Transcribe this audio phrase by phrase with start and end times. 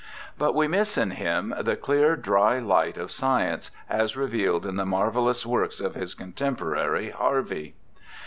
[0.35, 4.83] But we miss in him the clear, dry light of science as revealed in the
[4.87, 7.75] marvellous works of his con temporary, Harvey.